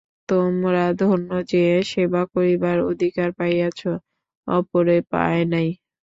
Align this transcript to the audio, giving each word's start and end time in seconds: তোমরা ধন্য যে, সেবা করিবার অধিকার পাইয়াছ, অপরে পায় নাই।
তোমরা 0.29 0.83
ধন্য 0.99 1.29
যে, 1.51 1.63
সেবা 1.83 2.21
করিবার 2.33 2.77
অধিকার 2.91 3.29
পাইয়াছ, 3.37 3.81
অপরে 4.47 4.97
পায় 5.11 5.43
নাই। 5.53 5.67